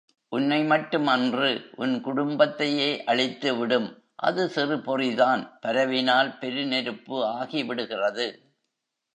[0.31, 1.49] உன்னைமட்டும் அன்று
[1.75, 3.87] உன் குடும்பத்தையே அழித்துவிடும்
[4.15, 8.27] அது சிறு பொறிதான் பரவினால் பெரு நெருப்பு ஆகிவிடுகிறது.